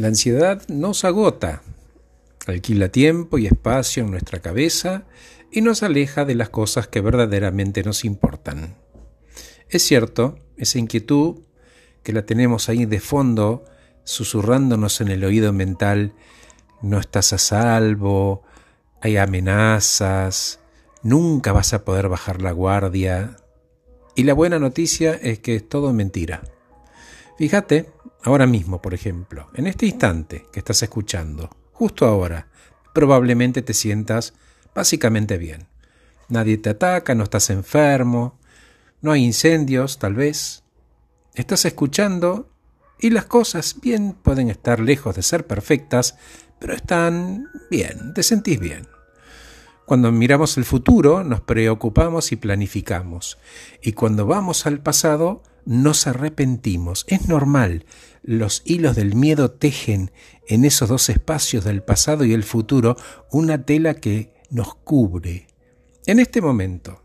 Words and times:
La 0.00 0.08
ansiedad 0.08 0.66
nos 0.68 1.04
agota, 1.04 1.60
alquila 2.46 2.88
tiempo 2.88 3.36
y 3.36 3.46
espacio 3.46 4.02
en 4.02 4.10
nuestra 4.10 4.38
cabeza 4.40 5.02
y 5.52 5.60
nos 5.60 5.82
aleja 5.82 6.24
de 6.24 6.34
las 6.34 6.48
cosas 6.48 6.88
que 6.88 7.02
verdaderamente 7.02 7.82
nos 7.82 8.06
importan. 8.06 8.76
Es 9.68 9.82
cierto, 9.82 10.38
esa 10.56 10.78
inquietud 10.78 11.40
que 12.02 12.14
la 12.14 12.24
tenemos 12.24 12.70
ahí 12.70 12.86
de 12.86 12.98
fondo, 12.98 13.66
susurrándonos 14.04 15.02
en 15.02 15.08
el 15.08 15.22
oído 15.22 15.52
mental, 15.52 16.14
no 16.80 16.98
estás 16.98 17.34
a 17.34 17.38
salvo, 17.38 18.42
hay 19.02 19.18
amenazas, 19.18 20.60
nunca 21.02 21.52
vas 21.52 21.74
a 21.74 21.84
poder 21.84 22.08
bajar 22.08 22.40
la 22.40 22.52
guardia. 22.52 23.36
Y 24.14 24.22
la 24.22 24.32
buena 24.32 24.58
noticia 24.58 25.12
es 25.12 25.40
que 25.40 25.56
es 25.56 25.68
todo 25.68 25.92
mentira. 25.92 26.40
Fíjate, 27.36 27.90
ahora 28.22 28.46
mismo, 28.46 28.82
por 28.82 28.94
ejemplo, 28.94 29.48
en 29.54 29.66
este 29.66 29.86
instante 29.86 30.46
que 30.52 30.60
estás 30.60 30.82
escuchando, 30.82 31.50
justo 31.72 32.06
ahora, 32.06 32.48
probablemente 32.92 33.62
te 33.62 33.74
sientas 33.74 34.34
básicamente 34.74 35.38
bien. 35.38 35.66
Nadie 36.28 36.58
te 36.58 36.70
ataca, 36.70 37.14
no 37.14 37.24
estás 37.24 37.50
enfermo, 37.50 38.38
no 39.00 39.12
hay 39.12 39.24
incendios, 39.24 39.98
tal 39.98 40.14
vez. 40.14 40.62
Estás 41.34 41.64
escuchando 41.64 42.50
y 42.98 43.10
las 43.10 43.24
cosas 43.24 43.76
bien 43.80 44.12
pueden 44.12 44.50
estar 44.50 44.80
lejos 44.80 45.16
de 45.16 45.22
ser 45.22 45.46
perfectas, 45.46 46.16
pero 46.58 46.74
están 46.74 47.48
bien, 47.70 48.12
te 48.14 48.22
sentís 48.22 48.60
bien. 48.60 48.86
Cuando 49.86 50.12
miramos 50.12 50.56
el 50.56 50.64
futuro 50.64 51.24
nos 51.24 51.40
preocupamos 51.40 52.30
y 52.30 52.36
planificamos, 52.36 53.38
y 53.82 53.92
cuando 53.92 54.26
vamos 54.26 54.66
al 54.66 54.80
pasado 54.80 55.42
nos 55.64 56.06
arrepentimos. 56.06 57.04
Es 57.08 57.28
normal. 57.28 57.84
Los 58.22 58.62
hilos 58.64 58.96
del 58.96 59.14
miedo 59.14 59.50
tejen 59.50 60.10
en 60.46 60.64
esos 60.64 60.88
dos 60.88 61.08
espacios 61.08 61.64
del 61.64 61.82
pasado 61.82 62.24
y 62.24 62.34
el 62.34 62.42
futuro 62.42 62.96
una 63.30 63.64
tela 63.64 63.94
que 63.94 64.34
nos 64.50 64.74
cubre. 64.74 65.46
En 66.06 66.18
este 66.18 66.40
momento, 66.40 67.02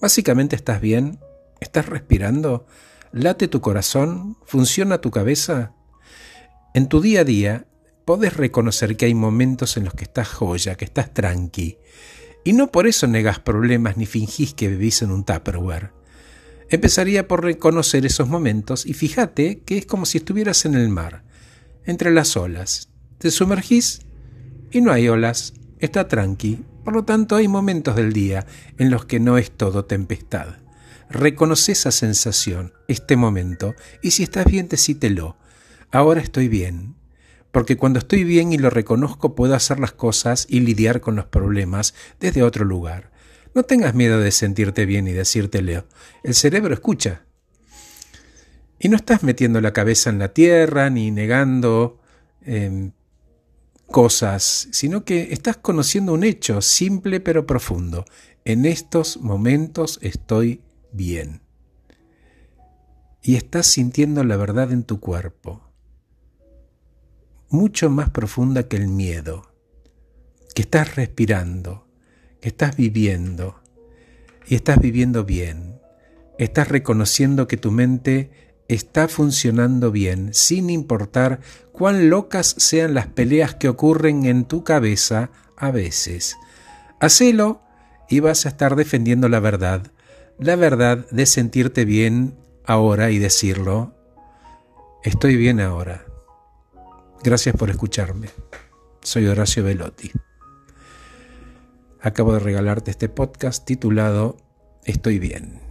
básicamente 0.00 0.54
estás 0.54 0.80
bien, 0.80 1.18
estás 1.60 1.86
respirando, 1.86 2.66
late 3.12 3.48
tu 3.48 3.60
corazón, 3.60 4.36
funciona 4.44 5.00
tu 5.00 5.10
cabeza. 5.10 5.74
En 6.74 6.88
tu 6.88 7.00
día 7.00 7.22
a 7.22 7.24
día 7.24 7.66
podés 8.04 8.36
reconocer 8.36 8.96
que 8.96 9.06
hay 9.06 9.14
momentos 9.14 9.76
en 9.76 9.84
los 9.84 9.94
que 9.94 10.04
estás 10.04 10.28
joya, 10.28 10.76
que 10.76 10.84
estás 10.84 11.12
tranqui, 11.12 11.78
y 12.44 12.52
no 12.52 12.70
por 12.70 12.86
eso 12.86 13.06
negas 13.06 13.40
problemas 13.40 13.96
ni 13.96 14.06
fingís 14.06 14.54
que 14.54 14.68
vivís 14.68 15.02
en 15.02 15.10
un 15.10 15.24
Tupperware. 15.24 15.97
Empezaría 16.70 17.26
por 17.26 17.42
reconocer 17.42 18.04
esos 18.04 18.28
momentos 18.28 18.84
y 18.84 18.92
fíjate 18.92 19.60
que 19.60 19.78
es 19.78 19.86
como 19.86 20.04
si 20.04 20.18
estuvieras 20.18 20.66
en 20.66 20.74
el 20.74 20.90
mar, 20.90 21.24
entre 21.84 22.10
las 22.10 22.36
olas. 22.36 22.90
Te 23.18 23.30
sumergís 23.30 24.00
y 24.70 24.82
no 24.82 24.92
hay 24.92 25.08
olas, 25.08 25.54
está 25.78 26.08
tranqui. 26.08 26.64
Por 26.84 26.94
lo 26.94 27.04
tanto, 27.04 27.36
hay 27.36 27.48
momentos 27.48 27.96
del 27.96 28.12
día 28.12 28.46
en 28.76 28.90
los 28.90 29.06
que 29.06 29.18
no 29.18 29.38
es 29.38 29.50
todo 29.50 29.86
tempestad. 29.86 30.56
Reconoce 31.10 31.72
esa 31.72 31.90
sensación, 31.90 32.74
este 32.86 33.16
momento, 33.16 33.74
y 34.02 34.10
si 34.10 34.22
estás 34.22 34.44
bien, 34.44 34.68
decítelo. 34.68 35.36
Ahora 35.90 36.20
estoy 36.20 36.48
bien. 36.48 36.96
Porque 37.50 37.78
cuando 37.78 37.98
estoy 37.98 38.24
bien 38.24 38.52
y 38.52 38.58
lo 38.58 38.68
reconozco, 38.68 39.34
puedo 39.34 39.54
hacer 39.54 39.80
las 39.80 39.92
cosas 39.92 40.46
y 40.50 40.60
lidiar 40.60 41.00
con 41.00 41.16
los 41.16 41.24
problemas 41.24 41.94
desde 42.20 42.42
otro 42.42 42.66
lugar. 42.66 43.10
No 43.58 43.64
tengas 43.64 43.92
miedo 43.92 44.20
de 44.20 44.30
sentirte 44.30 44.86
bien 44.86 45.08
y 45.08 45.12
decírtelo. 45.12 45.84
El 46.22 46.34
cerebro 46.34 46.72
escucha. 46.72 47.24
Y 48.78 48.88
no 48.88 48.94
estás 48.94 49.24
metiendo 49.24 49.60
la 49.60 49.72
cabeza 49.72 50.10
en 50.10 50.20
la 50.20 50.32
tierra 50.32 50.90
ni 50.90 51.10
negando 51.10 51.98
em, 52.42 52.92
cosas, 53.88 54.68
sino 54.70 55.04
que 55.04 55.32
estás 55.32 55.56
conociendo 55.56 56.12
un 56.12 56.22
hecho 56.22 56.62
simple 56.62 57.18
pero 57.18 57.46
profundo. 57.46 58.04
En 58.44 58.64
estos 58.64 59.16
momentos 59.16 59.98
estoy 60.02 60.62
bien. 60.92 61.42
Y 63.24 63.34
estás 63.34 63.66
sintiendo 63.66 64.22
la 64.22 64.36
verdad 64.36 64.70
en 64.70 64.84
tu 64.84 65.00
cuerpo, 65.00 65.68
mucho 67.48 67.90
más 67.90 68.10
profunda 68.10 68.68
que 68.68 68.76
el 68.76 68.86
miedo, 68.86 69.52
que 70.54 70.62
estás 70.62 70.94
respirando, 70.94 71.87
estás 72.42 72.76
viviendo 72.76 73.60
y 74.46 74.54
estás 74.54 74.80
viviendo 74.80 75.24
bien. 75.24 75.80
Estás 76.38 76.68
reconociendo 76.68 77.48
que 77.48 77.56
tu 77.56 77.70
mente 77.70 78.30
está 78.68 79.08
funcionando 79.08 79.90
bien, 79.90 80.34
sin 80.34 80.70
importar 80.70 81.40
cuán 81.72 82.10
locas 82.10 82.54
sean 82.58 82.94
las 82.94 83.06
peleas 83.06 83.54
que 83.54 83.68
ocurren 83.68 84.26
en 84.26 84.44
tu 84.44 84.62
cabeza 84.62 85.30
a 85.56 85.70
veces. 85.70 86.36
Hacelo 87.00 87.62
y 88.08 88.20
vas 88.20 88.46
a 88.46 88.50
estar 88.50 88.76
defendiendo 88.76 89.28
la 89.28 89.40
verdad, 89.40 89.90
la 90.38 90.56
verdad 90.56 91.06
de 91.10 91.26
sentirte 91.26 91.84
bien 91.84 92.36
ahora 92.64 93.10
y 93.10 93.18
decirlo, 93.18 93.94
estoy 95.02 95.36
bien 95.36 95.60
ahora. 95.60 96.04
Gracias 97.22 97.56
por 97.56 97.70
escucharme. 97.70 98.28
Soy 99.02 99.26
Horacio 99.26 99.64
Velotti 99.64 100.12
acabo 102.08 102.32
de 102.32 102.40
regalarte 102.40 102.90
este 102.90 103.08
podcast 103.08 103.64
titulado 103.64 104.36
Estoy 104.84 105.18
bien. 105.18 105.68